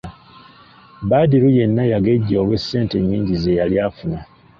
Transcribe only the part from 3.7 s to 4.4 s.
afuna.